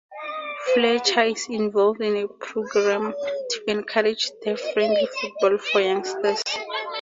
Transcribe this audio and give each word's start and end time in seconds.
Fletcher 0.73 1.25
is 1.25 1.47
involved 1.47 2.01
in 2.01 2.15
a 2.17 2.27
programme 2.27 3.11
to 3.11 3.63
encourage 3.69 4.31
"Deaf 4.43 4.59
Friendly 4.73 5.07
Football" 5.21 5.59
for 5.59 5.79
youngsters. 5.79 6.41